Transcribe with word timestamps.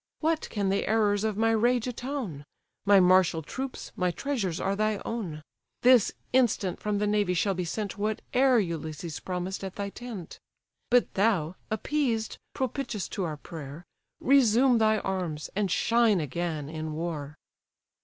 What 0.19 0.49
can 0.49 0.69
the 0.69 0.87
errors 0.87 1.23
of 1.23 1.37
my 1.37 1.51
rage 1.51 1.85
atone? 1.85 2.43
My 2.87 2.99
martial 2.99 3.43
troops, 3.43 3.91
my 3.95 4.09
treasures 4.09 4.59
are 4.59 4.75
thy 4.75 4.99
own: 5.05 5.43
This 5.83 6.11
instant 6.33 6.79
from 6.79 6.97
the 6.97 7.05
navy 7.05 7.35
shall 7.35 7.53
be 7.53 7.65
sent 7.65 7.93
Whate'er 7.99 8.57
Ulysses 8.59 9.19
promised 9.19 9.63
at 9.63 9.75
thy 9.75 9.91
tent: 9.91 10.39
But 10.89 11.13
thou! 11.13 11.55
appeased, 11.69 12.39
propitious 12.55 13.07
to 13.09 13.25
our 13.25 13.37
prayer, 13.37 13.85
Resume 14.19 14.79
thy 14.79 14.97
arms, 14.97 15.51
and 15.55 15.69
shine 15.69 16.19
again 16.19 16.67
in 16.67 16.93
war." 16.93 17.35